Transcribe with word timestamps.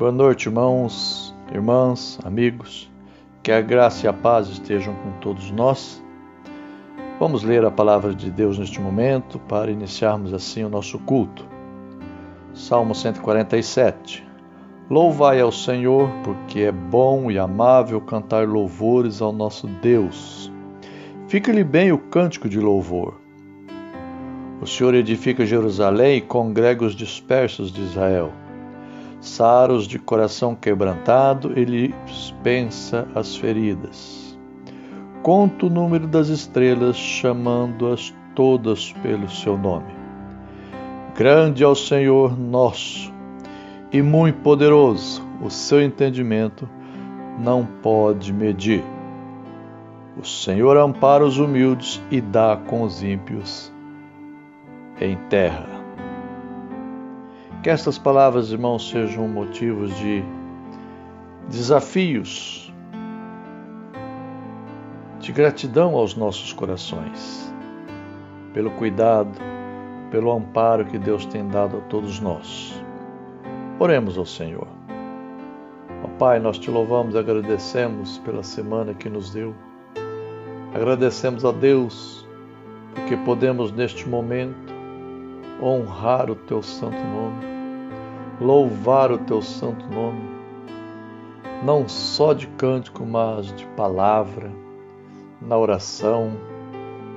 Boa 0.00 0.10
noite, 0.10 0.46
irmãos, 0.46 1.34
irmãs, 1.52 2.18
amigos. 2.24 2.90
Que 3.42 3.52
a 3.52 3.60
graça 3.60 4.06
e 4.06 4.08
a 4.08 4.14
paz 4.14 4.48
estejam 4.48 4.94
com 4.94 5.10
todos 5.20 5.50
nós. 5.50 6.02
Vamos 7.18 7.42
ler 7.42 7.66
a 7.66 7.70
palavra 7.70 8.14
de 8.14 8.30
Deus 8.30 8.58
neste 8.58 8.80
momento 8.80 9.38
para 9.40 9.70
iniciarmos 9.70 10.32
assim 10.32 10.64
o 10.64 10.70
nosso 10.70 10.98
culto. 11.00 11.46
Salmo 12.54 12.94
147. 12.94 14.26
Louvai 14.88 15.38
ao 15.38 15.52
Senhor, 15.52 16.08
porque 16.24 16.60
é 16.60 16.72
bom 16.72 17.30
e 17.30 17.38
amável 17.38 18.00
cantar 18.00 18.48
louvores 18.48 19.20
ao 19.20 19.34
nosso 19.34 19.66
Deus. 19.66 20.50
Fica-lhe 21.28 21.62
bem 21.62 21.92
o 21.92 21.98
cântico 21.98 22.48
de 22.48 22.58
louvor. 22.58 23.20
O 24.62 24.66
Senhor 24.66 24.94
edifica 24.94 25.44
Jerusalém 25.44 26.16
e 26.16 26.22
congrega 26.22 26.86
os 26.86 26.94
dispersos 26.94 27.70
de 27.70 27.82
Israel 27.82 28.32
saros 29.20 29.86
de 29.86 29.98
coração 29.98 30.54
quebrantado, 30.54 31.52
ele 31.56 31.94
dispensa 32.06 33.06
as 33.14 33.36
feridas. 33.36 34.38
Conta 35.22 35.66
o 35.66 35.70
número 35.70 36.06
das 36.06 36.28
estrelas, 36.28 36.96
chamando-as 36.96 38.14
todas 38.34 38.92
pelo 39.02 39.28
seu 39.28 39.56
nome. 39.58 39.94
Grande 41.14 41.62
é 41.62 41.66
o 41.66 41.74
Senhor 41.74 42.38
nosso 42.38 43.12
e 43.92 44.00
muito 44.00 44.38
poderoso, 44.40 45.22
o 45.42 45.50
seu 45.50 45.82
entendimento 45.82 46.68
não 47.38 47.66
pode 47.66 48.32
medir. 48.32 48.84
O 50.16 50.24
Senhor 50.24 50.76
ampara 50.76 51.24
os 51.24 51.38
humildes 51.38 52.00
e 52.10 52.20
dá 52.20 52.56
com 52.56 52.82
os 52.82 53.02
ímpios 53.02 53.72
em 55.00 55.16
terra. 55.28 55.79
Que 57.62 57.68
estas 57.68 57.98
palavras, 57.98 58.50
irmãos, 58.50 58.88
sejam 58.88 59.28
motivos 59.28 59.94
de 59.98 60.24
desafios, 61.50 62.72
de 65.18 65.30
gratidão 65.30 65.94
aos 65.94 66.16
nossos 66.16 66.54
corações, 66.54 67.52
pelo 68.54 68.70
cuidado, 68.70 69.38
pelo 70.10 70.32
amparo 70.32 70.86
que 70.86 70.98
Deus 70.98 71.26
tem 71.26 71.46
dado 71.48 71.76
a 71.76 71.80
todos 71.82 72.18
nós. 72.18 72.82
Oremos 73.78 74.16
ao 74.16 74.24
Senhor. 74.24 74.66
Ó 76.02 76.08
Pai, 76.18 76.38
nós 76.38 76.58
te 76.58 76.70
louvamos 76.70 77.14
e 77.14 77.18
agradecemos 77.18 78.16
pela 78.24 78.42
semana 78.42 78.94
que 78.94 79.10
nos 79.10 79.34
deu. 79.34 79.54
Agradecemos 80.74 81.44
a 81.44 81.52
Deus 81.52 82.26
porque 82.94 83.18
podemos 83.18 83.70
neste 83.70 84.08
momento 84.08 84.72
honrar 85.62 86.30
o 86.30 86.34
teu 86.34 86.62
santo 86.62 86.96
nome 86.96 87.49
louvar 88.40 89.12
o 89.12 89.18
teu 89.18 89.42
santo 89.42 89.86
nome, 89.92 90.22
não 91.62 91.86
só 91.86 92.32
de 92.32 92.46
cântico, 92.46 93.04
mas 93.04 93.52
de 93.54 93.66
palavra, 93.76 94.50
na 95.42 95.58
oração, 95.58 96.32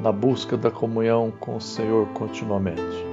na 0.01 0.11
busca 0.11 0.57
da 0.57 0.69
comunhão 0.69 1.31
com 1.39 1.55
o 1.55 1.61
Senhor 1.61 2.07
continuamente. 2.09 3.05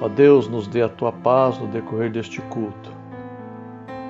Ó 0.00 0.08
Deus, 0.08 0.46
nos 0.46 0.68
dê 0.68 0.82
a 0.82 0.88
tua 0.88 1.10
paz 1.10 1.58
no 1.58 1.66
decorrer 1.66 2.10
deste 2.10 2.40
culto 2.42 2.92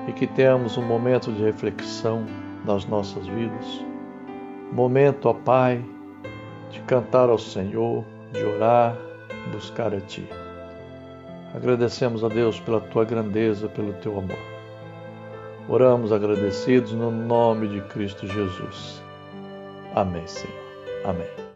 e 0.07 0.11
que 0.11 0.27
tenhamos 0.27 0.77
um 0.77 0.85
momento 0.85 1.31
de 1.31 1.43
reflexão 1.43 2.25
nas 2.65 2.85
nossas 2.85 3.25
vidas. 3.25 3.85
Momento, 4.71 5.29
ó 5.29 5.33
Pai, 5.33 5.83
de 6.69 6.81
cantar 6.81 7.29
ao 7.29 7.37
Senhor, 7.37 8.03
de 8.33 8.43
orar, 8.43 8.97
buscar 9.51 9.93
a 9.93 10.01
Ti. 10.01 10.27
Agradecemos 11.53 12.23
a 12.23 12.27
Deus 12.27 12.59
pela 12.59 12.79
tua 12.79 13.05
grandeza, 13.05 13.67
pelo 13.69 13.93
teu 13.93 14.17
amor. 14.17 14.37
Oramos 15.69 16.11
agradecidos 16.11 16.93
no 16.93 17.11
nome 17.11 17.67
de 17.67 17.81
Cristo 17.81 18.27
Jesus. 18.27 19.01
Amém, 19.95 20.25
Senhor. 20.27 20.55
Amém. 21.03 21.46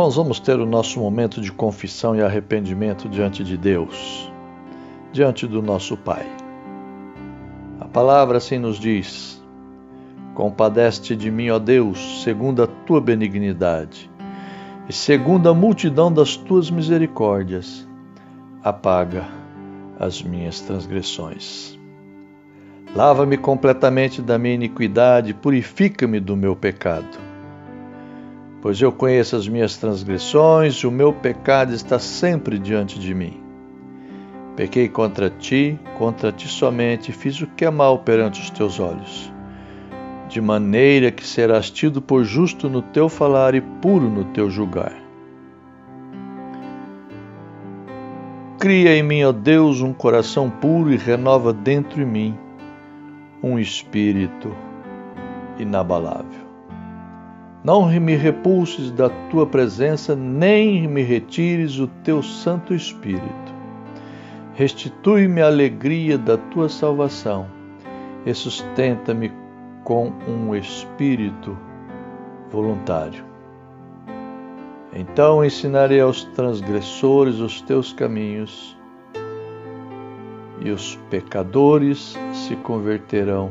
Irmãos, 0.00 0.16
vamos 0.16 0.40
ter 0.40 0.58
o 0.58 0.64
nosso 0.64 0.98
momento 0.98 1.42
de 1.42 1.52
confissão 1.52 2.16
e 2.16 2.22
arrependimento 2.22 3.06
diante 3.06 3.44
de 3.44 3.54
Deus, 3.54 4.32
diante 5.12 5.46
do 5.46 5.60
nosso 5.60 5.94
Pai. 5.94 6.26
A 7.78 7.84
palavra 7.84 8.38
assim 8.38 8.58
nos 8.58 8.78
diz: 8.78 9.44
Compadece 10.34 11.14
de 11.14 11.30
mim, 11.30 11.50
ó 11.50 11.58
Deus, 11.58 12.22
segundo 12.24 12.62
a 12.62 12.66
tua 12.66 12.98
benignidade, 12.98 14.10
e 14.88 14.92
segundo 14.94 15.50
a 15.50 15.54
multidão 15.54 16.10
das 16.10 16.34
tuas 16.34 16.70
misericórdias, 16.70 17.86
apaga 18.64 19.28
as 19.98 20.22
minhas 20.22 20.62
transgressões. 20.62 21.78
Lava-me 22.96 23.36
completamente 23.36 24.22
da 24.22 24.38
minha 24.38 24.54
iniquidade, 24.54 25.34
purifica-me 25.34 26.18
do 26.18 26.34
meu 26.34 26.56
pecado 26.56 27.29
Pois 28.62 28.80
eu 28.80 28.92
conheço 28.92 29.36
as 29.36 29.48
minhas 29.48 29.76
transgressões 29.76 30.84
o 30.84 30.90
meu 30.90 31.12
pecado 31.12 31.72
está 31.72 31.98
sempre 31.98 32.58
diante 32.58 32.98
de 32.98 33.14
mim. 33.14 33.40
Pequei 34.54 34.88
contra 34.88 35.30
ti, 35.30 35.78
contra 35.96 36.30
ti 36.30 36.46
somente, 36.46 37.12
fiz 37.12 37.40
o 37.40 37.46
que 37.46 37.64
é 37.64 37.70
mal 37.70 38.00
perante 38.00 38.40
os 38.40 38.50
teus 38.50 38.78
olhos. 38.78 39.32
De 40.28 40.40
maneira 40.40 41.10
que 41.10 41.26
serás 41.26 41.70
tido 41.70 42.02
por 42.02 42.24
justo 42.24 42.68
no 42.68 42.82
teu 42.82 43.08
falar 43.08 43.54
e 43.54 43.60
puro 43.60 44.10
no 44.10 44.24
teu 44.26 44.50
julgar. 44.50 44.94
Cria 48.58 48.94
em 48.94 49.02
mim, 49.02 49.24
ó 49.24 49.32
Deus, 49.32 49.80
um 49.80 49.94
coração 49.94 50.50
puro 50.50 50.92
e 50.92 50.96
renova 50.98 51.50
dentro 51.50 51.96
de 51.96 52.04
mim 52.04 52.36
um 53.42 53.58
espírito 53.58 54.54
inabalável. 55.58 56.39
Não 57.62 57.86
me 57.88 58.16
repulses 58.16 58.90
da 58.90 59.10
tua 59.30 59.46
presença, 59.46 60.16
nem 60.16 60.88
me 60.88 61.02
retires 61.02 61.78
o 61.78 61.86
teu 62.02 62.22
Santo 62.22 62.74
Espírito. 62.74 63.52
Restitui-me 64.54 65.42
a 65.42 65.46
alegria 65.46 66.16
da 66.16 66.38
tua 66.38 66.68
salvação 66.68 67.46
e 68.24 68.32
sustenta-me 68.32 69.30
com 69.84 70.12
um 70.26 70.54
espírito 70.54 71.56
voluntário. 72.50 73.24
Então 74.92 75.44
ensinarei 75.44 76.00
aos 76.00 76.24
transgressores 76.24 77.40
os 77.40 77.60
teus 77.60 77.92
caminhos, 77.92 78.76
e 80.62 80.70
os 80.70 80.96
pecadores 81.08 82.18
se 82.32 82.54
converterão 82.56 83.50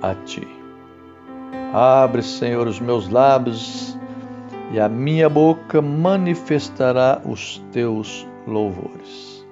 a 0.00 0.14
ti. 0.14 0.61
Abre, 1.72 2.22
Senhor, 2.22 2.66
os 2.66 2.78
meus 2.78 3.08
lábios 3.08 3.98
e 4.72 4.78
a 4.78 4.90
minha 4.90 5.26
boca 5.26 5.80
manifestará 5.80 7.22
os 7.24 7.64
teus 7.72 8.28
louvores. 8.46 9.42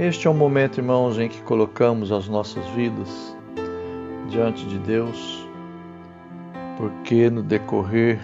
Este 0.00 0.26
é 0.26 0.30
o 0.30 0.34
momento, 0.34 0.78
irmãos, 0.78 1.16
em 1.16 1.28
que 1.28 1.40
colocamos 1.42 2.10
as 2.10 2.26
nossas 2.26 2.66
vidas 2.70 3.36
diante 4.28 4.66
de 4.66 4.76
Deus, 4.80 5.46
porque 6.76 7.30
no 7.30 7.44
decorrer 7.44 8.18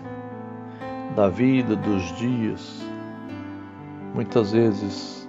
da 1.14 1.28
vida, 1.28 1.76
dos 1.76 2.16
dias, 2.16 2.84
muitas 4.12 4.50
vezes 4.50 5.28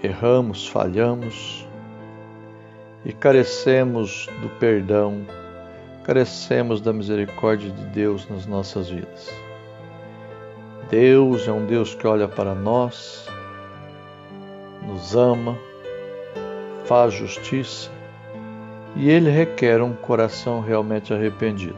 erramos, 0.00 0.68
falhamos 0.68 1.66
e 3.04 3.12
carecemos 3.12 4.28
do 4.40 4.48
perdão 4.60 5.26
carecemos 6.06 6.80
da 6.80 6.92
misericórdia 6.92 7.68
de 7.68 7.82
Deus 7.86 8.28
nas 8.30 8.46
nossas 8.46 8.88
vidas. 8.88 9.28
Deus 10.88 11.48
é 11.48 11.50
um 11.50 11.66
Deus 11.66 11.96
que 11.96 12.06
olha 12.06 12.28
para 12.28 12.54
nós, 12.54 13.26
nos 14.86 15.16
ama, 15.16 15.58
faz 16.84 17.12
justiça 17.12 17.90
e 18.94 19.10
Ele 19.10 19.30
requer 19.30 19.82
um 19.82 19.94
coração 19.94 20.60
realmente 20.60 21.12
arrependido. 21.12 21.74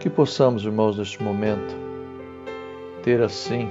Que 0.00 0.10
possamos, 0.10 0.64
irmãos, 0.64 0.98
neste 0.98 1.22
momento, 1.22 1.76
ter 3.04 3.22
assim 3.22 3.70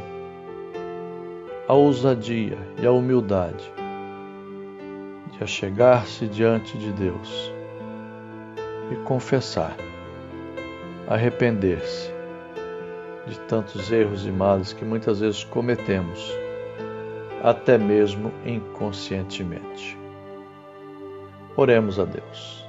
a 1.68 1.74
ousadia 1.74 2.58
e 2.82 2.88
a 2.88 2.92
humildade 2.94 3.70
de 5.34 5.44
achegar-se 5.44 6.26
diante 6.28 6.78
de 6.78 6.94
Deus 6.94 7.54
e 8.96 9.04
confessar, 9.04 9.76
arrepender-se 11.08 12.14
de 13.28 13.38
tantos 13.42 13.92
erros 13.92 14.26
e 14.26 14.32
males 14.32 14.72
que 14.72 14.86
muitas 14.86 15.20
vezes 15.20 15.44
cometemos, 15.44 16.32
até 17.44 17.78
mesmo 17.78 18.32
inconscientemente. 18.46 19.98
Oremos 21.58 22.00
a 22.00 22.06
Deus. 22.06 22.65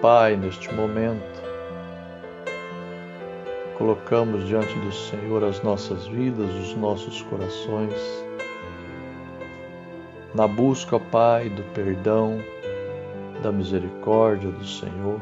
Pai, 0.00 0.34
neste 0.34 0.72
momento, 0.74 1.42
colocamos 3.76 4.46
diante 4.46 4.72
do 4.78 4.90
Senhor 4.90 5.44
as 5.44 5.62
nossas 5.62 6.06
vidas, 6.06 6.48
os 6.54 6.74
nossos 6.74 7.20
corações, 7.20 7.94
na 10.34 10.48
busca, 10.48 10.98
Pai, 10.98 11.50
do 11.50 11.62
perdão, 11.74 12.38
da 13.42 13.52
misericórdia 13.52 14.50
do 14.50 14.64
Senhor. 14.64 15.20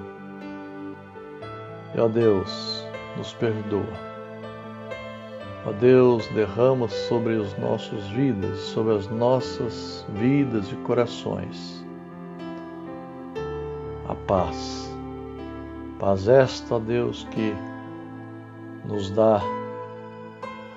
E, 1.97 2.01
ó 2.01 2.07
Deus, 2.07 2.87
nos 3.17 3.33
perdoa. 3.33 3.83
Ó 5.67 5.73
Deus, 5.73 6.25
derrama 6.29 6.87
sobre 6.87 7.35
as 7.35 7.59
nossas 7.59 8.07
vidas, 8.11 8.57
sobre 8.61 8.95
as 8.95 9.09
nossas 9.09 10.07
vidas 10.11 10.71
e 10.71 10.77
corações, 10.77 11.85
paz. 14.29 14.95
Paz 15.99 16.29
esta, 16.29 16.79
Deus, 16.79 17.27
que 17.33 17.55
nos 18.85 19.11
dá 19.11 19.41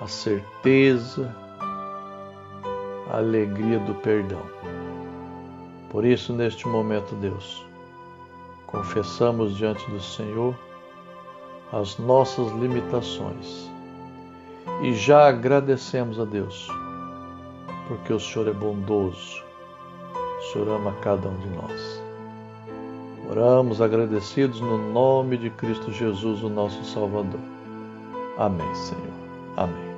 a 0.00 0.06
certeza, 0.08 1.32
a 3.10 3.18
alegria 3.18 3.78
do 3.80 3.94
perdão. 3.96 4.42
Por 5.90 6.04
isso, 6.04 6.32
neste 6.32 6.66
momento, 6.66 7.14
Deus, 7.16 7.64
confessamos 8.66 9.54
diante 9.54 9.88
do 9.90 10.00
Senhor 10.00 10.56
as 11.72 11.98
nossas 11.98 12.50
limitações 12.52 13.70
e 14.82 14.94
já 14.94 15.28
agradecemos 15.28 16.18
a 16.18 16.24
Deus, 16.24 16.68
porque 17.86 18.12
o 18.12 18.18
Senhor 18.18 18.48
é 18.48 18.52
bondoso, 18.52 19.44
o 20.38 20.42
Senhor 20.52 20.68
ama 20.68 20.92
cada 21.02 21.28
um 21.28 21.36
de 21.36 21.48
nós. 21.50 22.01
Oramos 23.32 23.80
agradecidos 23.80 24.60
no 24.60 24.76
nome 24.92 25.38
de 25.38 25.48
Cristo 25.48 25.90
Jesus, 25.90 26.42
o 26.42 26.50
nosso 26.50 26.84
Salvador. 26.84 27.40
Amém, 28.36 28.74
Senhor. 28.74 29.08
Amém. 29.56 29.96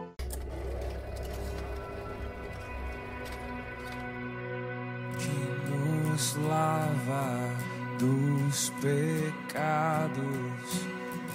Que 5.19 5.35
nos 5.69 6.37
lava 6.49 7.51
dos 7.99 8.71
pecados, 8.81 10.15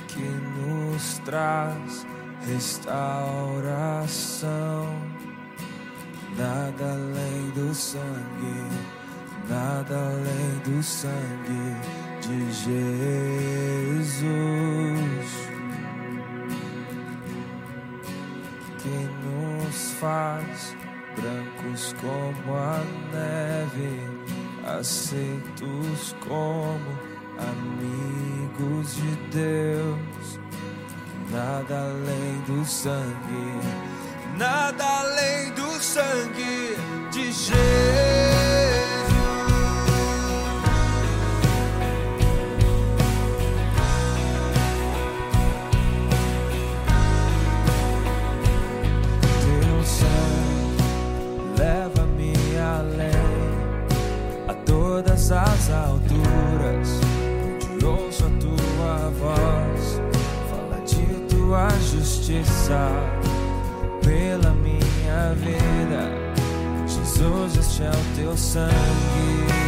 que 0.08 0.24
nos 0.58 1.18
traz 1.26 2.08
restauração. 2.48 3.68
Nada 6.38 6.96
do 7.54 7.76
sangue, 7.76 8.70
nada 9.50 9.96
além 9.96 10.60
do 10.64 10.84
sangue 10.84 11.76
de 12.22 12.52
Jesus. 12.52 12.70
Que 18.78 19.10
nos 19.26 19.92
faz 20.00 20.76
brancos 21.16 21.96
como 22.00 22.56
a 22.56 22.84
neve, 23.12 24.00
aceitos 24.78 26.16
como 26.28 26.92
amigos 27.40 28.96
de 28.96 29.16
Deus. 29.32 30.40
Nada 31.32 31.76
além 31.76 32.42
do 32.48 32.66
sangue, 32.66 33.60
nada 34.38 34.84
além 34.84 35.52
do 35.54 35.82
sangue 35.82 36.76
de 37.12 37.32
Jesus. 37.32 38.19
As 55.32 55.70
alturas, 55.70 57.00
onde 57.44 57.86
ouço 57.86 58.26
a 58.26 58.30
tua 58.40 59.12
voz, 59.20 60.02
fala 60.50 60.82
de 60.86 61.36
tua 61.36 61.70
justiça 61.92 62.90
pela 64.04 64.52
minha 64.56 65.34
vida. 65.36 66.10
Jesus, 66.88 67.58
este 67.58 67.84
é 67.84 67.90
o 67.90 68.16
teu 68.16 68.36
sangue. 68.36 69.59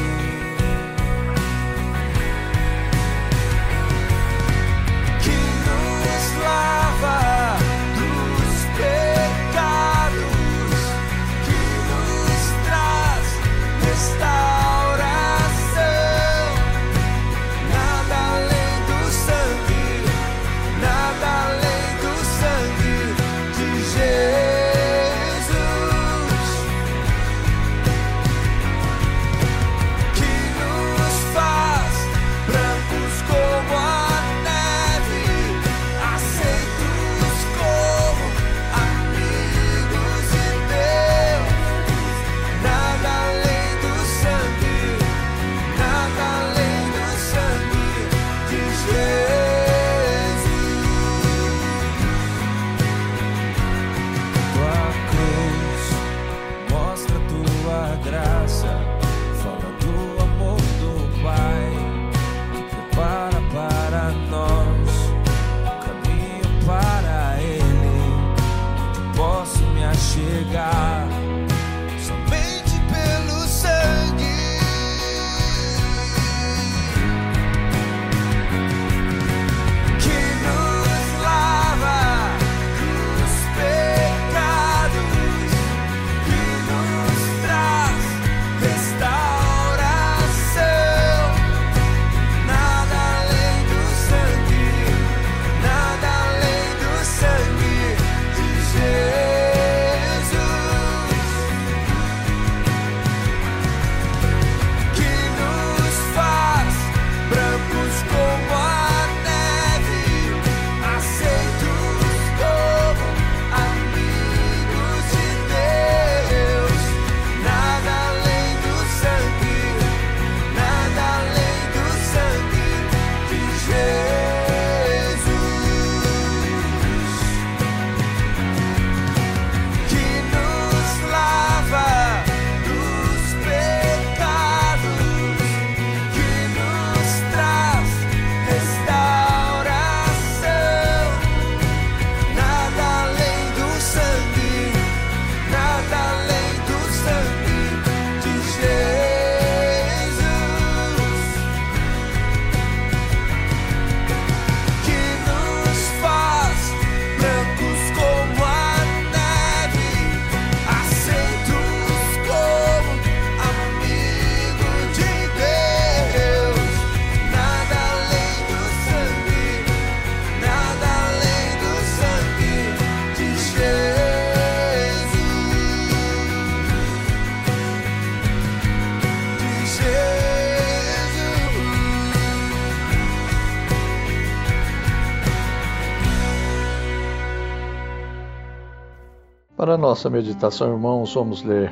Para 189.61 189.77
nossa 189.77 190.09
meditação, 190.09 190.73
irmãos, 190.73 191.13
vamos 191.13 191.43
ler 191.43 191.71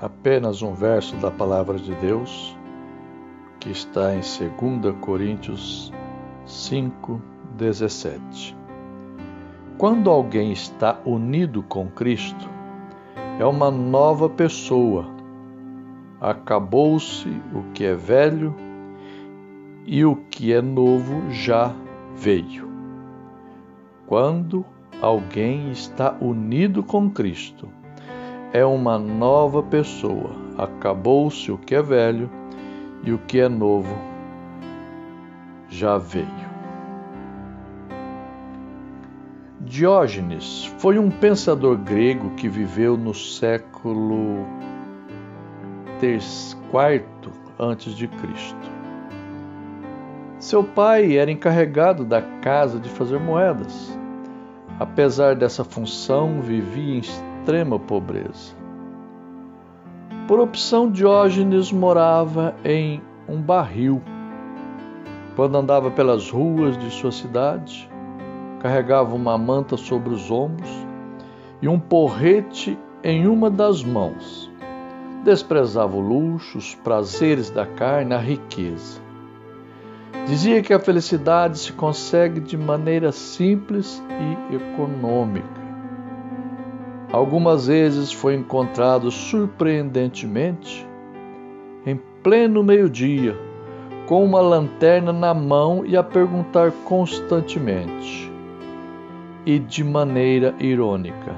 apenas 0.00 0.62
um 0.62 0.72
verso 0.72 1.14
da 1.16 1.30
palavra 1.30 1.78
de 1.78 1.94
Deus, 1.96 2.56
que 3.60 3.70
está 3.70 4.14
em 4.14 4.20
2 4.20 4.96
Coríntios 5.02 5.92
5:17. 6.46 8.56
Quando 9.76 10.08
alguém 10.08 10.50
está 10.50 10.98
unido 11.04 11.62
com 11.62 11.88
Cristo, 11.88 12.48
é 13.38 13.44
uma 13.44 13.70
nova 13.70 14.26
pessoa. 14.26 15.04
Acabou-se 16.22 17.28
o 17.54 17.70
que 17.74 17.84
é 17.84 17.94
velho 17.94 18.56
e 19.84 20.06
o 20.06 20.16
que 20.30 20.54
é 20.54 20.62
novo 20.62 21.30
já 21.30 21.70
veio. 22.16 22.66
Quando 24.06 24.64
alguém 25.00 25.70
está 25.70 26.16
unido 26.20 26.82
com 26.82 27.10
Cristo. 27.10 27.68
É 28.52 28.64
uma 28.64 28.98
nova 28.98 29.62
pessoa. 29.62 30.30
Acabou-se 30.58 31.50
o 31.50 31.58
que 31.58 31.74
é 31.74 31.82
velho 31.82 32.30
e 33.04 33.12
o 33.12 33.18
que 33.18 33.40
é 33.40 33.48
novo 33.48 33.96
já 35.68 35.96
veio. 35.96 36.50
Diógenes 39.60 40.64
foi 40.78 40.98
um 40.98 41.10
pensador 41.10 41.76
grego 41.76 42.30
que 42.30 42.48
viveu 42.48 42.96
no 42.96 43.14
século 43.14 44.44
quarto 46.70 47.30
antes 47.58 47.94
de 47.94 48.08
Cristo. 48.08 48.70
Seu 50.38 50.64
pai 50.64 51.18
era 51.18 51.30
encarregado 51.30 52.04
da 52.04 52.22
casa 52.22 52.80
de 52.80 52.88
fazer 52.88 53.20
moedas. 53.20 53.99
Apesar 54.80 55.36
dessa 55.36 55.62
função, 55.62 56.40
vivia 56.40 56.94
em 56.94 56.98
extrema 57.00 57.78
pobreza. 57.78 58.56
Por 60.26 60.40
opção, 60.40 60.90
Diógenes 60.90 61.70
morava 61.70 62.54
em 62.64 63.02
um 63.28 63.42
barril. 63.42 64.00
Quando 65.36 65.58
andava 65.58 65.90
pelas 65.90 66.30
ruas 66.30 66.78
de 66.78 66.90
sua 66.90 67.12
cidade, 67.12 67.90
carregava 68.60 69.14
uma 69.14 69.36
manta 69.36 69.76
sobre 69.76 70.14
os 70.14 70.30
ombros 70.30 70.70
e 71.60 71.68
um 71.68 71.78
porrete 71.78 72.78
em 73.04 73.26
uma 73.26 73.50
das 73.50 73.84
mãos. 73.84 74.50
Desprezava 75.22 75.94
o 75.94 76.00
luxo, 76.00 76.56
os 76.56 76.74
prazeres 76.74 77.50
da 77.50 77.66
carne, 77.66 78.14
a 78.14 78.18
riqueza. 78.18 79.09
Dizia 80.26 80.62
que 80.62 80.72
a 80.72 80.78
felicidade 80.78 81.58
se 81.58 81.72
consegue 81.72 82.40
de 82.40 82.56
maneira 82.56 83.10
simples 83.10 84.02
e 84.50 84.54
econômica. 84.54 85.60
Algumas 87.12 87.66
vezes 87.66 88.12
foi 88.12 88.36
encontrado 88.36 89.10
surpreendentemente, 89.10 90.86
em 91.84 92.00
pleno 92.22 92.62
meio-dia, 92.62 93.36
com 94.06 94.24
uma 94.24 94.40
lanterna 94.40 95.12
na 95.12 95.34
mão 95.34 95.84
e 95.84 95.96
a 95.96 96.02
perguntar 96.02 96.70
constantemente, 96.84 98.30
e 99.44 99.58
de 99.58 99.82
maneira 99.82 100.54
irônica: 100.60 101.34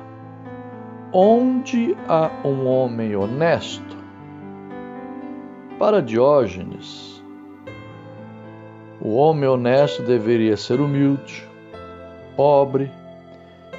Onde 1.10 1.96
há 2.06 2.30
um 2.44 2.66
homem 2.66 3.16
honesto? 3.16 3.96
Para 5.78 6.02
Diógenes, 6.02 7.21
o 9.04 9.16
homem 9.16 9.48
honesto 9.48 10.00
deveria 10.02 10.56
ser 10.56 10.80
humilde, 10.80 11.44
pobre, 12.36 12.88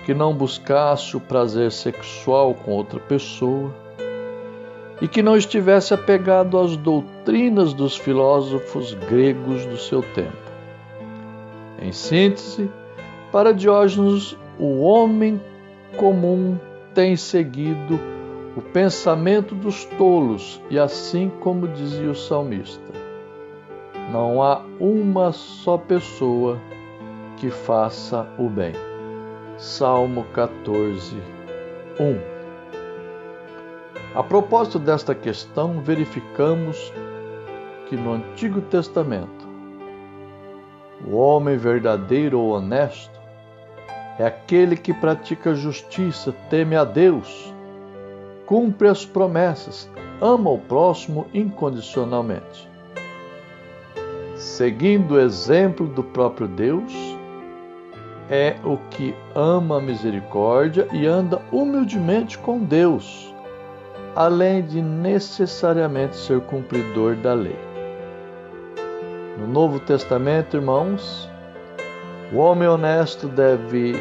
que 0.05 0.13
não 0.13 0.35
buscasse 0.35 1.15
o 1.15 1.19
prazer 1.21 1.71
sexual 1.71 2.53
com 2.53 2.71
outra 2.71 2.99
pessoa 2.99 3.73
e 5.01 5.07
que 5.07 5.23
não 5.23 5.37
estivesse 5.37 5.93
apegado 5.93 6.59
às 6.59 6.75
doutrinas 6.75 7.73
dos 7.73 7.95
filósofos 7.95 8.93
gregos 8.93 9.65
do 9.65 9.77
seu 9.77 10.01
tempo. 10.01 10.43
Em 11.81 11.93
síntese, 11.93 12.69
para 13.31 13.53
Diógenes, 13.53 14.37
o 14.59 14.81
homem 14.81 15.41
comum 15.95 16.57
tem 16.93 17.15
seguido 17.15 17.97
o 18.57 18.61
pensamento 18.61 19.55
dos 19.55 19.85
tolos 19.85 20.61
e 20.69 20.77
assim 20.77 21.31
como 21.39 21.65
dizia 21.69 22.11
o 22.11 22.15
salmista, 22.15 22.92
não 24.13 24.43
há 24.43 24.61
uma 24.79 25.31
só 25.31 25.75
pessoa 25.75 26.61
que 27.37 27.49
faça 27.49 28.27
o 28.37 28.47
bem. 28.47 28.73
Salmo 29.57 30.23
14, 30.35 31.17
1. 31.99 32.33
A 34.13 34.21
propósito 34.21 34.77
desta 34.77 35.15
questão, 35.15 35.81
verificamos 35.81 36.93
que 37.89 37.95
no 37.95 38.13
Antigo 38.13 38.61
Testamento, 38.61 39.47
o 41.07 41.15
homem 41.15 41.57
verdadeiro 41.57 42.39
ou 42.39 42.51
honesto 42.51 43.19
é 44.19 44.27
aquele 44.27 44.77
que 44.77 44.93
pratica 44.93 45.55
justiça, 45.55 46.31
teme 46.51 46.75
a 46.75 46.83
Deus, 46.83 47.51
cumpre 48.45 48.89
as 48.89 49.03
promessas, 49.03 49.89
ama 50.21 50.51
o 50.51 50.59
próximo 50.59 51.25
incondicionalmente. 51.33 52.72
Seguindo 54.43 55.13
o 55.13 55.19
exemplo 55.21 55.87
do 55.87 56.03
próprio 56.03 56.49
Deus, 56.49 56.93
é 58.29 58.57
o 58.65 58.75
que 58.89 59.15
ama 59.33 59.77
a 59.77 59.81
misericórdia 59.81 60.85
e 60.91 61.07
anda 61.07 61.41
humildemente 61.49 62.37
com 62.37 62.59
Deus, 62.59 63.33
além 64.13 64.61
de 64.61 64.81
necessariamente 64.81 66.17
ser 66.17 66.41
cumpridor 66.41 67.15
da 67.15 67.33
lei. 67.33 67.57
No 69.39 69.47
Novo 69.47 69.79
Testamento, 69.79 70.57
irmãos, 70.57 71.29
o 72.33 72.37
homem 72.37 72.67
honesto 72.67 73.29
deve 73.29 73.95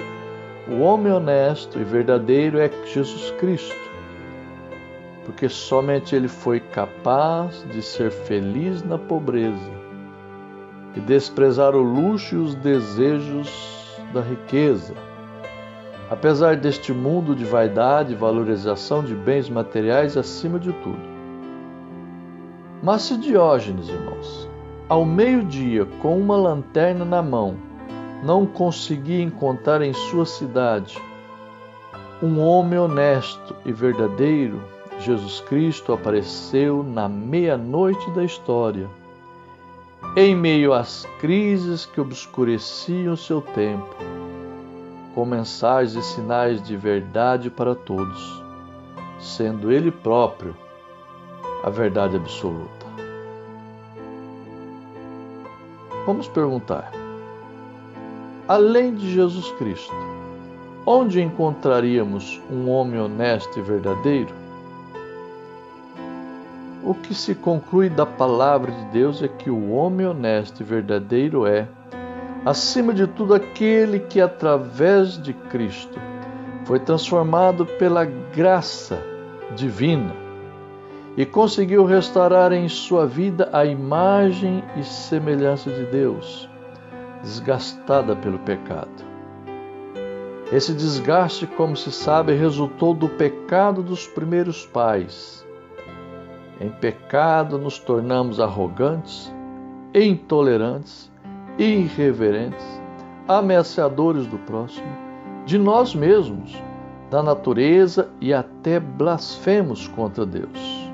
o 0.69 0.81
homem 0.81 1.13
honesto 1.13 1.79
e 1.79 1.85
verdadeiro 1.85 2.59
é 2.59 2.69
Jesus 2.85 3.31
Cristo, 3.39 3.81
porque 5.25 5.49
somente 5.49 6.17
ele 6.17 6.29
foi 6.29 6.59
capaz 6.59 7.65
de 7.71 7.81
ser 7.81 8.11
feliz 8.11 8.83
na 8.83 8.99
pobreza 8.99 9.82
e 10.95 11.01
desprezar 11.01 11.75
o 11.75 11.83
luxo 11.83 12.35
e 12.35 12.39
os 12.39 12.55
desejos 12.55 13.51
da 14.13 14.21
riqueza. 14.21 14.95
Apesar 16.11 16.57
deste 16.57 16.93
mundo 16.93 17.35
de 17.35 17.45
vaidade 17.45 18.13
e 18.13 18.17
valorização 18.17 19.03
de 19.03 19.15
bens 19.15 19.49
materiais 19.49 20.17
acima 20.17 20.59
de 20.59 20.73
tudo. 20.73 21.13
Mas 22.83 23.03
se 23.03 23.17
Diógenes, 23.17 23.89
irmãos, 23.89 24.49
ao 24.89 25.05
meio-dia, 25.05 25.87
com 26.03 26.19
uma 26.19 26.37
lanterna 26.37 27.05
na 27.05 27.23
mão, 27.23 27.57
não 28.23 28.45
conseguia 28.45 29.23
encontrar 29.23 29.81
em 29.81 29.93
sua 29.95 30.27
cidade 30.27 31.01
um 32.23 32.41
homem 32.41 32.79
honesto 32.79 33.57
e 33.65 33.73
verdadeiro, 33.73 34.63
Jesus 35.01 35.41
Cristo 35.41 35.93
apareceu 35.93 36.83
na 36.85 37.09
meia-noite 37.09 38.09
da 38.13 38.23
história 38.23 38.89
em 40.15 40.37
meio 40.37 40.75
às 40.75 41.07
crises 41.21 41.87
que 41.87 41.99
obscureciam 41.99 43.17
seu 43.17 43.41
tempo, 43.41 43.97
com 45.15 45.25
mensagens 45.25 45.95
e 45.95 46.03
sinais 46.03 46.63
de 46.63 46.77
verdade 46.77 47.49
para 47.49 47.75
todos, 47.75 48.43
sendo 49.19 49.73
Ele 49.73 49.91
próprio 49.91 50.55
a 51.65 51.71
verdade 51.71 52.17
absoluta. 52.17 52.87
Vamos 56.05 56.29
perguntar: 56.29 56.93
além 58.47 58.95
de 58.95 59.15
Jesus 59.15 59.51
Cristo, 59.53 59.95
onde 60.85 61.23
encontraríamos 61.23 62.39
um 62.51 62.69
homem 62.69 63.01
honesto 63.01 63.59
e 63.59 63.63
verdadeiro? 63.63 64.42
O 66.85 66.95
que 66.95 67.15
se 67.15 67.33
conclui 67.33 67.89
da 67.89 68.05
palavra 68.05 68.73
de 68.73 68.85
Deus 68.87 69.23
é 69.23 69.29
que 69.29 69.49
o 69.49 69.71
homem 69.71 70.05
honesto 70.05 70.63
e 70.63 70.65
verdadeiro 70.65 71.47
é, 71.47 71.69
acima 72.45 72.93
de 72.93 73.07
tudo, 73.07 73.35
aquele 73.35 74.01
que, 74.01 74.21
através 74.21 75.17
de 75.23 75.33
Cristo, 75.33 76.01
foi 76.65 76.81
transformado 76.81 77.65
pela 77.65 78.05
graça 78.05 78.99
divina 79.55 80.13
e 81.17 81.25
conseguiu 81.25 81.85
restaurar 81.85 82.53
em 82.53 82.69
sua 82.69 83.07
vida 83.07 83.49
a 83.53 83.65
imagem 83.65 84.65
e 84.77 84.83
semelhança 84.83 85.71
de 85.71 85.85
Deus, 85.85 86.49
desgastada 87.23 88.17
pelo 88.17 88.41
pecado. 88.41 89.13
Esse 90.51 90.73
desgaste, 90.73 91.47
como 91.47 91.77
se 91.77 91.93
sabe, 91.93 92.35
resultou 92.35 92.93
do 92.93 93.09
pecado 93.09 93.85
dos 93.85 94.09
primeiros 94.09 94.67
pais 94.67 95.42
em 96.61 96.71
pecado 96.71 97.59
nos 97.59 97.79
tornamos 97.79 98.41
arrogantes, 98.41 99.33
intolerantes, 99.95 101.11
irreverentes, 101.59 102.83
ameaçadores 103.29 104.27
do 104.27 104.39
próximo, 104.39 104.87
de 105.45 105.59
nós 105.59 105.95
mesmos, 105.95 106.61
da 107.11 107.23
natureza 107.23 108.11
e 108.21 108.33
até 108.33 108.81
blasfemos 108.81 109.87
contra 109.89 110.25
Deus. 110.25 110.91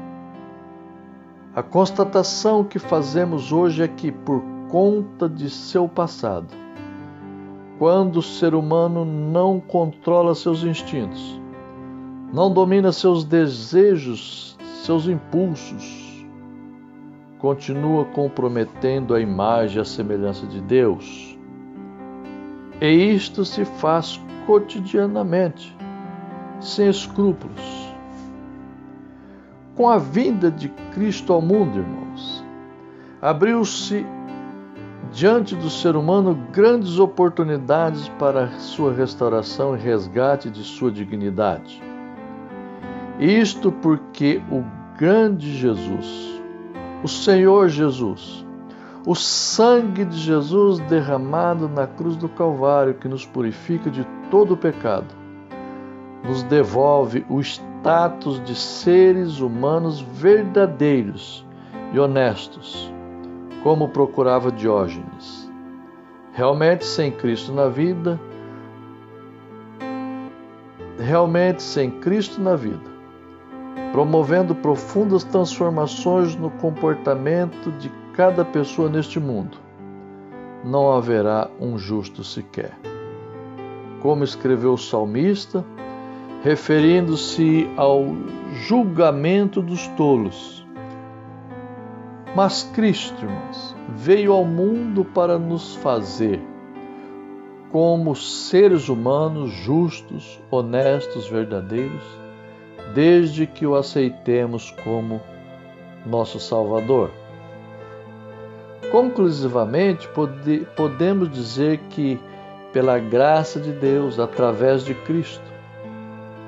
A 1.55 1.63
constatação 1.63 2.65
que 2.65 2.79
fazemos 2.79 3.53
hoje 3.53 3.83
é 3.83 3.89
que, 3.89 4.11
por 4.11 4.43
conta 4.69 5.29
de 5.29 5.49
seu 5.49 5.89
passado, 5.89 6.49
quando 7.79 8.17
o 8.17 8.23
ser 8.23 8.55
humano 8.55 9.05
não 9.05 9.61
controla 9.61 10.35
seus 10.35 10.65
instintos, 10.65 11.41
não 12.33 12.53
domina 12.53 12.91
seus 12.93 13.25
desejos 13.25 14.58
seus 14.89 15.07
impulsos, 15.07 16.27
continua 17.39 18.07
comprometendo 18.07 19.15
a 19.15 19.21
imagem 19.21 19.77
e 19.77 19.81
a 19.83 19.85
semelhança 19.85 20.47
de 20.47 20.63
Deus. 20.63 21.39
E 22.81 22.89
isto 22.89 23.45
se 23.45 23.67
faz 23.67 24.19
cotidianamente, 24.47 25.77
sem 26.59 26.89
escrúpulos. 26.89 27.95
Com 29.75 29.91
a 29.91 29.99
vinda 29.99 30.51
de 30.51 30.71
Cristo 30.95 31.35
ao 31.35 31.43
mundo, 31.43 31.81
irmãos, 31.81 32.43
abriu-se 33.21 34.07
diante 35.13 35.55
do 35.55 35.69
ser 35.69 35.97
humano 35.97 36.35
grandes 36.51 36.99
oportunidades 36.99 38.09
para 38.19 38.49
sua 38.53 38.95
restauração 38.95 39.77
e 39.77 39.79
resgate 39.79 40.49
de 40.49 40.65
sua 40.65 40.91
dignidade. 40.91 41.83
Isto 43.21 43.71
porque 43.71 44.41
o 44.51 44.78
grande 44.99 45.55
Jesus, 45.57 46.43
o 47.05 47.07
Senhor 47.09 47.69
Jesus, 47.69 48.45
o 49.07 49.15
sangue 49.15 50.05
de 50.05 50.19
Jesus 50.19 50.81
derramado 50.81 51.69
na 51.69 51.87
cruz 51.87 52.17
do 52.17 52.29
Calvário 52.29 52.95
que 52.95 53.07
nos 53.07 53.25
purifica 53.25 53.89
de 53.89 54.05
todo 54.29 54.55
o 54.55 54.57
pecado, 54.57 55.07
nos 56.27 56.43
devolve 56.43 57.25
o 57.31 57.41
status 57.41 58.43
de 58.43 58.57
seres 58.57 59.39
humanos 59.39 60.01
verdadeiros 60.01 61.47
e 61.93 62.01
honestos, 62.01 62.93
como 63.63 63.91
procurava 63.91 64.51
Diógenes. 64.51 65.49
Realmente 66.33 66.85
sem 66.85 67.13
Cristo 67.13 67.53
na 67.53 67.69
vida, 67.69 68.19
realmente 70.99 71.63
sem 71.63 71.89
Cristo 71.89 72.41
na 72.41 72.57
vida, 72.57 72.98
promovendo 73.93 74.55
profundas 74.55 75.25
transformações 75.25 76.35
no 76.37 76.51
comportamento 76.51 77.71
de 77.79 77.91
cada 78.13 78.45
pessoa 78.45 78.89
neste 78.89 79.19
mundo, 79.19 79.59
não 80.65 80.93
haverá 80.93 81.49
um 81.61 81.79
justo 81.79 82.23
sequer. 82.25 82.73
Como 84.01 84.25
escreveu 84.25 84.75
o 84.75 84.79
salmista, 84.79 85.65
referindo-se 86.43 87.69
ao 87.77 88.05
julgamento 88.67 89.63
dos 89.63 89.87
tolos. 89.89 90.67
Mas 92.35 92.63
Cristo, 92.75 93.25
irmãos, 93.25 93.75
veio 93.97 94.33
ao 94.33 94.45
mundo 94.45 95.05
para 95.05 95.39
nos 95.39 95.75
fazer 95.77 96.41
como 97.71 98.15
seres 98.15 98.89
humanos 98.89 99.51
justos, 99.51 100.41
honestos, 100.51 101.29
verdadeiros, 101.29 102.18
desde 102.95 103.47
que 103.47 103.67
o 103.67 103.75
aceitemos 103.75 104.71
como 104.83 105.21
nosso 106.07 106.39
Salvador. 106.41 107.11
Conclusivamente, 108.91 110.09
pode, 110.09 110.67
podemos 110.77 111.31
dizer 111.31 111.79
que, 111.91 112.19
pela 112.73 112.99
graça 112.99 113.61
de 113.61 113.73
Deus, 113.73 114.19
através 114.19 114.85
de 114.85 114.95
Cristo, 114.95 115.45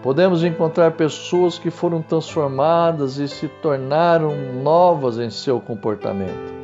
podemos 0.02 0.42
encontrar 0.42 0.92
pessoas 0.92 1.58
que 1.58 1.70
foram 1.70 2.00
transformadas 2.00 3.18
e 3.18 3.28
se 3.28 3.48
tornaram 3.48 4.34
novas 4.62 5.18
em 5.18 5.28
seu 5.28 5.60
comportamento, 5.60 6.54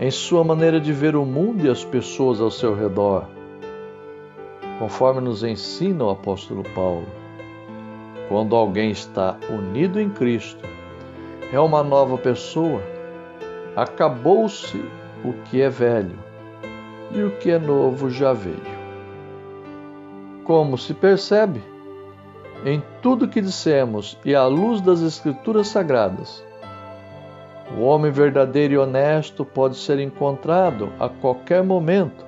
em 0.00 0.10
sua 0.10 0.42
maneira 0.42 0.80
de 0.80 0.92
ver 0.92 1.14
o 1.14 1.24
mundo 1.24 1.66
e 1.66 1.70
as 1.70 1.84
pessoas 1.84 2.40
ao 2.40 2.50
seu 2.50 2.74
redor 2.74 3.26
conforme 4.82 5.20
nos 5.20 5.44
ensina 5.44 6.04
o 6.04 6.10
apóstolo 6.10 6.64
Paulo. 6.74 7.06
Quando 8.32 8.56
alguém 8.56 8.90
está 8.90 9.36
unido 9.50 10.00
em 10.00 10.08
Cristo, 10.08 10.66
é 11.52 11.60
uma 11.60 11.82
nova 11.82 12.16
pessoa. 12.16 12.80
Acabou-se 13.76 14.82
o 15.22 15.34
que 15.44 15.60
é 15.60 15.68
velho 15.68 16.18
e 17.14 17.22
o 17.22 17.32
que 17.32 17.50
é 17.50 17.58
novo 17.58 18.08
já 18.08 18.32
veio. 18.32 18.56
Como 20.44 20.78
se 20.78 20.94
percebe, 20.94 21.62
em 22.64 22.82
tudo 23.02 23.28
que 23.28 23.42
dissemos 23.42 24.18
e 24.24 24.34
à 24.34 24.46
luz 24.46 24.80
das 24.80 25.02
Escrituras 25.02 25.68
Sagradas, 25.68 26.42
o 27.76 27.82
homem 27.82 28.10
verdadeiro 28.10 28.72
e 28.72 28.78
honesto 28.78 29.44
pode 29.44 29.76
ser 29.76 29.98
encontrado 29.98 30.90
a 30.98 31.06
qualquer 31.06 31.62
momento 31.62 32.24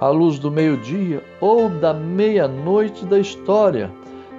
à 0.00 0.06
luz 0.06 0.38
do 0.38 0.52
meio-dia 0.52 1.20
ou 1.40 1.68
da 1.68 1.92
meia-noite 1.92 3.04
da 3.04 3.18
história, 3.18 3.90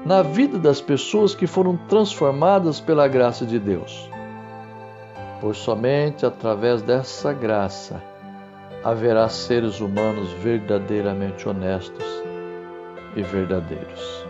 na 0.05 0.21
vida 0.21 0.57
das 0.57 0.79
pessoas 0.79 1.35
que 1.35 1.47
foram 1.47 1.77
transformadas 1.87 2.79
pela 2.79 3.07
graça 3.07 3.45
de 3.45 3.59
Deus. 3.59 4.09
Pois 5.41 5.57
somente 5.57 6.25
através 6.25 6.81
dessa 6.81 7.33
graça 7.33 8.01
haverá 8.83 9.27
seres 9.29 9.79
humanos 9.79 10.31
verdadeiramente 10.33 11.47
honestos 11.47 12.05
e 13.15 13.21
verdadeiros. 13.21 14.25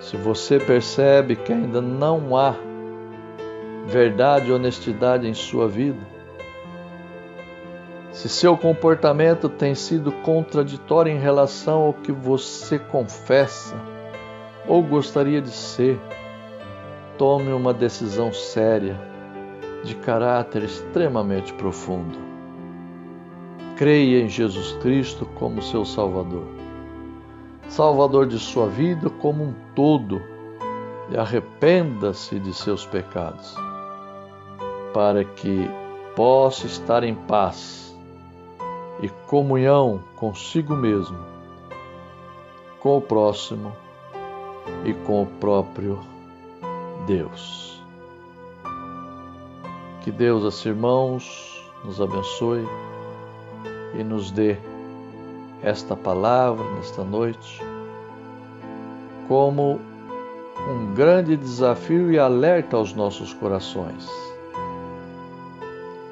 Se 0.00 0.16
você 0.16 0.58
percebe 0.58 1.36
que 1.36 1.52
ainda 1.52 1.80
não 1.80 2.36
há 2.36 2.54
verdade 3.86 4.48
e 4.48 4.52
honestidade 4.52 5.28
em 5.28 5.34
sua 5.34 5.68
vida, 5.68 6.00
se 8.12 8.28
seu 8.28 8.56
comportamento 8.56 9.48
tem 9.48 9.74
sido 9.74 10.10
contraditório 10.10 11.12
em 11.12 11.18
relação 11.18 11.82
ao 11.82 11.94
que 11.94 12.10
você 12.10 12.78
confessa 12.78 13.76
ou 14.66 14.82
gostaria 14.82 15.40
de 15.40 15.50
ser, 15.50 15.98
tome 17.16 17.52
uma 17.52 17.72
decisão 17.72 18.32
séria, 18.32 19.00
de 19.84 19.94
caráter 19.94 20.64
extremamente 20.64 21.52
profundo. 21.54 22.18
Creia 23.76 24.22
em 24.22 24.28
Jesus 24.28 24.72
Cristo 24.82 25.24
como 25.36 25.62
seu 25.62 25.84
Salvador, 25.84 26.46
Salvador 27.68 28.26
de 28.26 28.38
sua 28.38 28.66
vida 28.66 29.08
como 29.08 29.44
um 29.44 29.54
todo, 29.74 30.20
e 31.10 31.16
arrependa-se 31.16 32.38
de 32.38 32.52
seus 32.52 32.84
pecados, 32.84 33.54
para 34.92 35.24
que 35.24 35.68
possa 36.14 36.66
estar 36.66 37.02
em 37.02 37.14
paz 37.14 37.89
e 39.02 39.08
comunhão 39.26 40.00
consigo 40.16 40.74
mesmo, 40.74 41.18
com 42.80 42.98
o 42.98 43.00
próximo 43.00 43.74
e 44.84 44.92
com 44.92 45.22
o 45.22 45.26
próprio 45.26 45.98
Deus. 47.06 47.82
Que 50.02 50.10
Deus, 50.10 50.44
assim, 50.44 50.70
irmãos, 50.70 51.62
nos 51.84 52.00
abençoe 52.00 52.66
e 53.98 54.02
nos 54.02 54.30
dê 54.30 54.56
esta 55.62 55.94
palavra 55.94 56.64
nesta 56.74 57.04
noite 57.04 57.60
como 59.28 59.78
um 60.68 60.94
grande 60.94 61.36
desafio 61.36 62.10
e 62.12 62.18
alerta 62.18 62.76
aos 62.76 62.94
nossos 62.94 63.32
corações. 63.34 64.08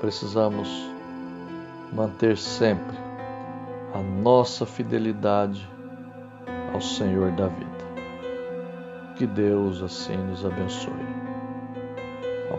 Precisamos 0.00 0.68
manter 1.92 2.36
sempre 2.36 2.96
a 3.94 3.98
nossa 3.98 4.66
fidelidade 4.66 5.68
ao 6.72 6.80
Senhor 6.80 7.32
da 7.32 7.48
vida. 7.48 7.68
Que 9.16 9.26
Deus 9.26 9.82
assim 9.82 10.16
nos 10.16 10.44
abençoe. 10.44 11.18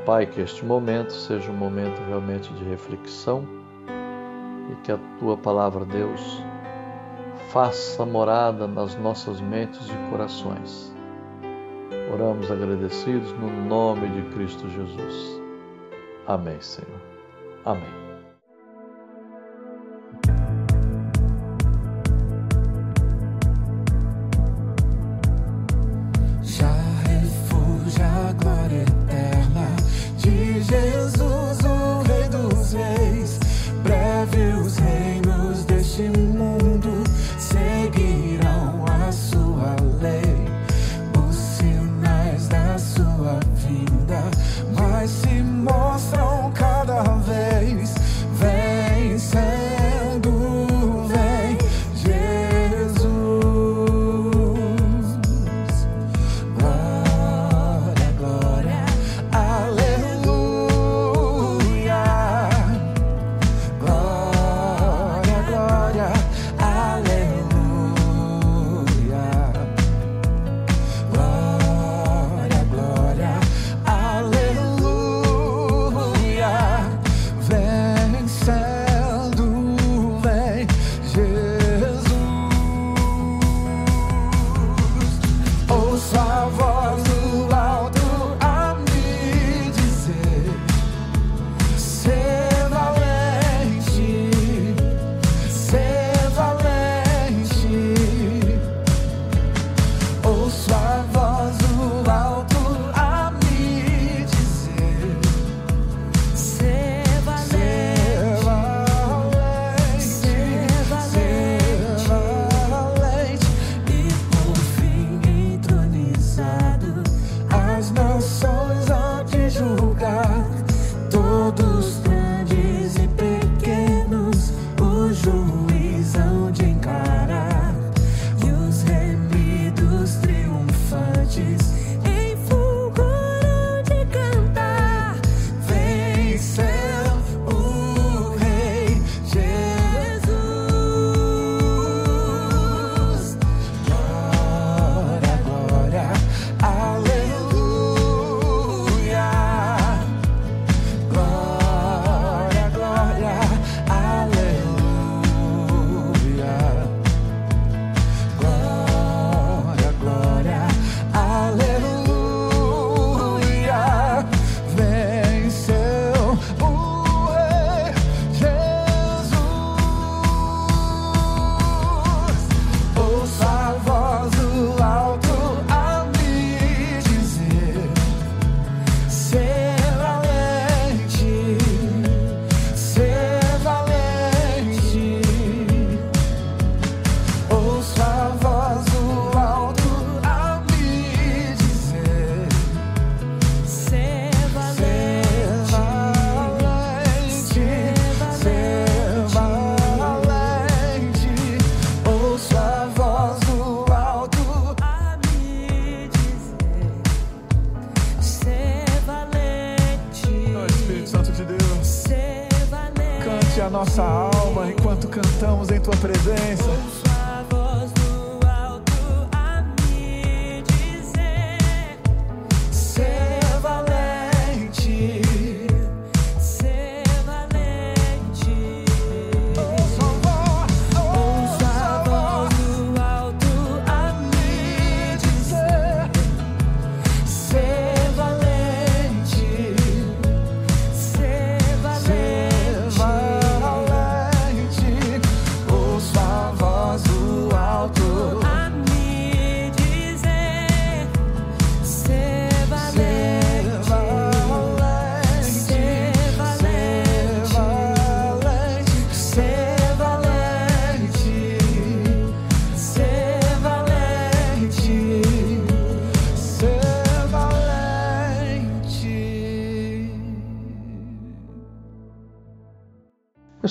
Pai, 0.10 0.26
que 0.26 0.42
este 0.42 0.66
momento 0.66 1.14
seja 1.14 1.52
um 1.52 1.56
momento 1.56 2.02
realmente 2.08 2.52
de 2.54 2.64
reflexão 2.64 3.48
e 4.72 4.76
que 4.78 4.92
a 4.92 4.98
tua 5.20 5.38
palavra, 5.38 5.86
Deus, 5.86 6.44
faça 7.52 8.04
morada 8.08 8.68
nas 8.68 8.96
nossas 8.96 9.40
mentes 9.40 9.88
e 9.88 10.10
corações. 10.10 10.92
Oramos 12.12 12.50
agradecidos 12.50 13.32
no 13.34 13.52
nome 13.68 14.08
de 14.08 14.24
Cristo 14.34 14.68
Jesus. 14.70 15.40
Amém, 16.26 16.60
Senhor. 16.60 17.00
Amém. 17.64 17.99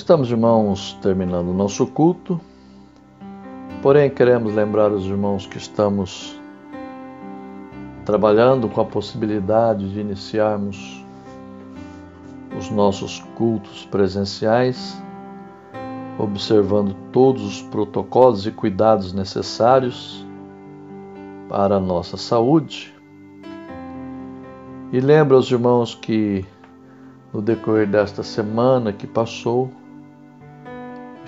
Estamos, 0.09 0.31
irmãos, 0.31 0.97
terminando 1.03 1.49
o 1.49 1.53
nosso 1.53 1.85
culto, 1.85 2.41
porém 3.79 4.09
queremos 4.09 4.55
lembrar 4.55 4.91
os 4.91 5.05
irmãos 5.05 5.45
que 5.45 5.59
estamos 5.59 6.35
trabalhando 8.05 8.67
com 8.67 8.81
a 8.81 8.85
possibilidade 8.85 9.93
de 9.93 9.99
iniciarmos 9.99 11.05
os 12.57 12.71
nossos 12.71 13.19
cultos 13.35 13.85
presenciais, 13.85 14.99
observando 16.17 16.95
todos 17.11 17.43
os 17.43 17.61
protocolos 17.61 18.47
e 18.47 18.51
cuidados 18.51 19.13
necessários 19.13 20.25
para 21.47 21.75
a 21.75 21.79
nossa 21.79 22.17
saúde. 22.17 22.91
E 24.91 24.99
lembra 24.99 25.37
os 25.37 25.51
irmãos 25.51 25.93
que 25.93 26.43
no 27.31 27.43
decorrer 27.43 27.85
desta 27.85 28.23
semana 28.23 28.91
que 28.91 29.05
passou, 29.05 29.71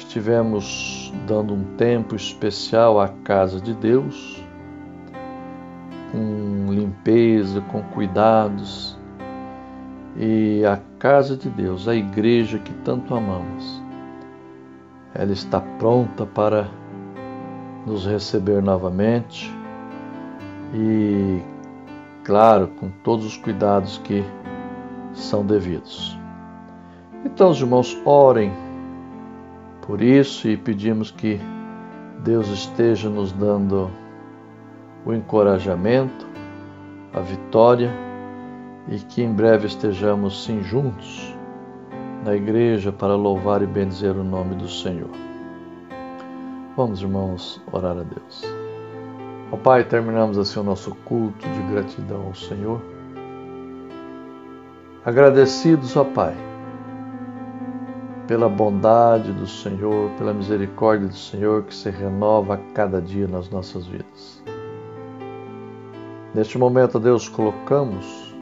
estivemos 0.02 1.14
dando 1.28 1.54
um 1.54 1.64
tempo 1.78 2.16
especial 2.16 3.00
à 3.00 3.08
casa 3.08 3.62
de 3.62 3.74
Deus, 3.74 4.44
com 6.12 6.72
limpeza, 6.72 7.62
com 7.62 7.82
cuidados. 7.84 8.98
E 10.18 10.66
a 10.66 10.78
casa 11.00 11.38
de 11.38 11.50
Deus, 11.50 11.88
a 11.88 11.96
igreja 11.96 12.60
que 12.60 12.74
tanto 12.84 13.16
amamos, 13.16 13.82
ela 15.14 15.32
está 15.32 15.62
pronta 15.62 16.26
para 16.26 16.68
nos 17.86 18.06
receber 18.06 18.62
novamente 18.62 19.52
e, 20.74 21.42
claro, 22.24 22.68
com 22.80 22.90
todos 23.04 23.26
os 23.26 23.38
cuidados 23.38 24.00
que 24.00 24.24
são 25.14 25.46
devidos. 25.46 26.18
Então, 27.24 27.50
os 27.52 27.62
irmãos, 27.62 27.98
orem 28.04 28.52
por 29.92 30.02
isso 30.02 30.48
e 30.48 30.56
pedimos 30.56 31.12
que 31.12 31.38
Deus 32.24 32.48
esteja 32.48 33.10
nos 33.10 33.34
dando 33.34 33.92
o 35.06 35.14
encorajamento, 35.14 36.26
a 37.14 37.20
vitória 37.20 37.92
e 38.88 38.98
que 39.00 39.22
em 39.22 39.34
breve 39.34 39.68
estejamos 39.68 40.46
sim 40.46 40.64
juntos 40.64 41.36
na 42.24 42.34
igreja 42.34 42.90
para 42.90 43.18
louvar 43.18 43.62
e 43.62 43.66
bendizer 43.66 44.16
o 44.16 44.24
nome 44.24 44.56
do 44.56 44.70
Senhor. 44.70 45.10
Vamos, 46.78 47.02
irmãos, 47.02 47.62
orar 47.70 47.98
a 47.98 48.04
Deus. 48.04 48.46
Ó 49.52 49.58
Pai, 49.58 49.84
terminamos 49.84 50.38
assim 50.38 50.62
o 50.62 50.64
nosso 50.64 50.96
culto 51.04 51.46
de 51.50 51.62
gratidão 51.64 52.28
ao 52.28 52.34
Senhor. 52.34 52.82
Agradecidos, 55.04 55.98
ó 55.98 56.06
Pai 56.06 56.51
pela 58.32 58.48
bondade 58.48 59.34
do 59.34 59.46
Senhor, 59.46 60.10
pela 60.12 60.34
misericórdia 60.34 61.06
do 61.06 61.13
Senhor 61.13 61.63
que 61.63 61.76
se 61.76 61.89
renova 61.89 62.54
a 62.54 62.58
cada 62.74 63.02
dia 63.02 63.28
nas 63.28 63.50
nossas 63.50 63.86
vidas. 63.86 64.41
Neste 66.34 66.58
momento, 66.58 66.98
Deus, 66.98 67.28
colocamos 67.28 68.34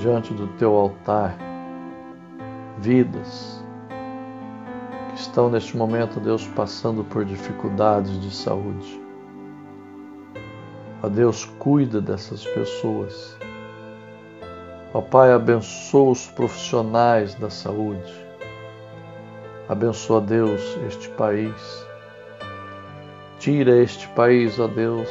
diante 0.00 0.32
do 0.32 0.46
teu 0.56 0.72
altar 0.72 1.36
vidas 2.78 3.62
que 5.10 5.20
estão 5.20 5.50
neste 5.50 5.76
momento, 5.76 6.18
Deus, 6.18 6.46
passando 6.56 7.04
por 7.04 7.26
dificuldades 7.26 8.18
de 8.18 8.34
saúde. 8.34 8.98
A 11.02 11.08
Deus, 11.08 11.44
cuida 11.58 12.00
dessas 12.00 12.46
pessoas. 12.46 13.36
Ó 14.94 15.00
Pai, 15.00 15.32
abençoa 15.32 16.10
os 16.10 16.26
profissionais 16.26 17.34
da 17.36 17.48
saúde. 17.48 18.12
Abençoa, 19.66 20.20
Deus, 20.20 20.60
este 20.86 21.08
país. 21.10 21.86
Tira 23.38 23.74
este 23.82 24.06
país, 24.08 24.58
ó 24.60 24.68
Deus, 24.68 25.08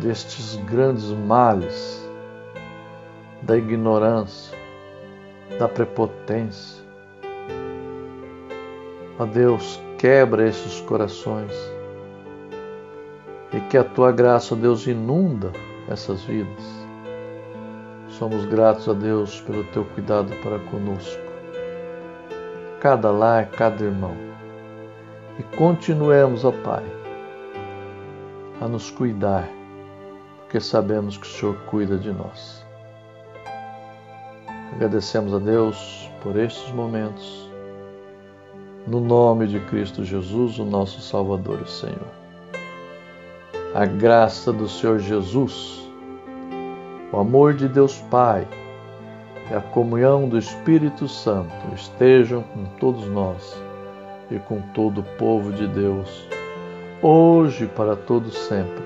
destes 0.00 0.56
grandes 0.64 1.10
males, 1.10 2.04
da 3.40 3.56
ignorância, 3.56 4.58
da 5.56 5.68
prepotência. 5.68 6.82
Ó 9.16 9.26
Deus, 9.26 9.80
quebra 9.96 10.48
esses 10.48 10.80
corações 10.80 11.54
e 13.52 13.60
que 13.70 13.78
a 13.78 13.84
tua 13.84 14.10
graça, 14.10 14.54
ó 14.54 14.58
Deus, 14.58 14.88
inunda 14.88 15.52
essas 15.88 16.22
vidas. 16.22 16.81
Somos 18.22 18.44
gratos 18.44 18.88
a 18.88 18.92
Deus 18.92 19.40
pelo 19.40 19.64
teu 19.72 19.84
cuidado 19.84 20.32
para 20.44 20.60
conosco 20.70 21.20
cada 22.78 23.10
lar, 23.10 23.50
cada 23.50 23.82
irmão. 23.82 24.14
E 25.40 25.42
continuemos, 25.56 26.44
ó 26.44 26.52
Pai, 26.52 26.84
a 28.60 28.68
nos 28.68 28.92
cuidar, 28.92 29.48
porque 30.36 30.60
sabemos 30.60 31.16
que 31.16 31.26
o 31.26 31.28
Senhor 31.28 31.56
cuida 31.66 31.98
de 31.98 32.12
nós. 32.12 32.64
Agradecemos 34.72 35.34
a 35.34 35.40
Deus 35.40 36.08
por 36.22 36.36
estes 36.36 36.72
momentos, 36.72 37.50
no 38.86 39.00
nome 39.00 39.48
de 39.48 39.58
Cristo 39.66 40.04
Jesus, 40.04 40.60
o 40.60 40.64
nosso 40.64 41.00
Salvador 41.00 41.60
e 41.66 41.68
Senhor. 41.68 42.12
A 43.74 43.84
graça 43.84 44.52
do 44.52 44.68
Senhor 44.68 45.00
Jesus, 45.00 45.81
o 47.12 47.20
amor 47.20 47.52
de 47.52 47.68
Deus 47.68 47.98
Pai, 48.10 48.48
e 49.50 49.54
a 49.54 49.60
comunhão 49.60 50.28
do 50.28 50.38
Espírito 50.38 51.06
Santo 51.06 51.52
estejam 51.74 52.42
com 52.42 52.64
todos 52.80 53.06
nós 53.08 53.62
e 54.30 54.38
com 54.38 54.62
todo 54.72 55.02
o 55.02 55.16
povo 55.18 55.52
de 55.52 55.66
Deus, 55.68 56.26
hoje 57.02 57.64
e 57.64 57.68
para 57.68 57.94
todos 57.94 58.34
sempre. 58.34 58.82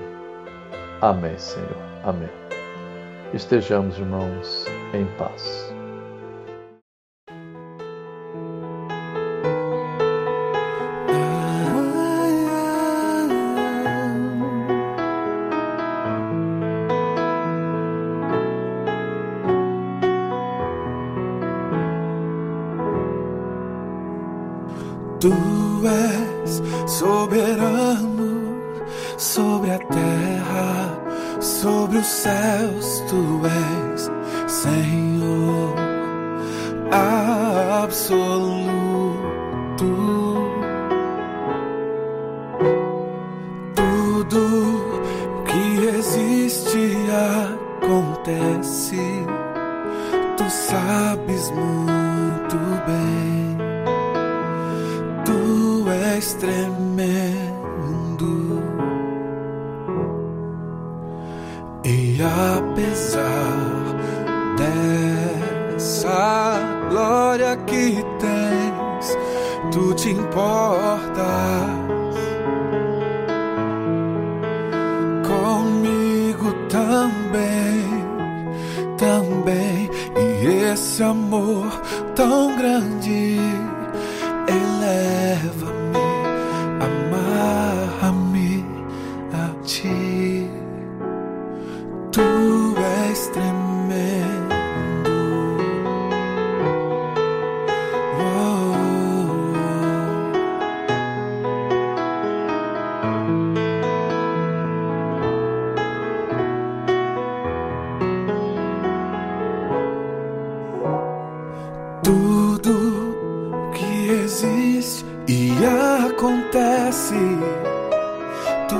Amém, 1.01 1.37
Senhor. 1.37 1.77
Amém. 2.03 2.29
Estejamos, 3.33 3.97
irmãos, 3.97 4.65
em 4.93 5.05
paz. 5.17 5.76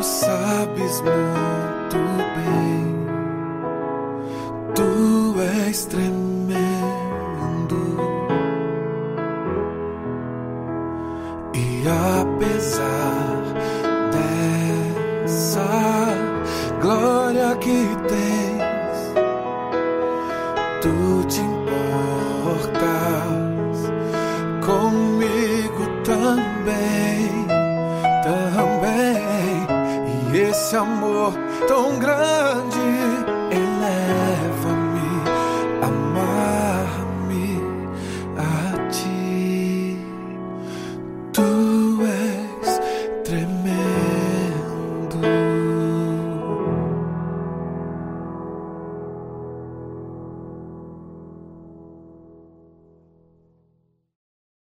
Sabes 0.07 1.01
muito 1.01 1.97
bem. 2.35 3.05
Tu 4.75 5.41
és 5.67 5.85
tremendo. 5.85 6.36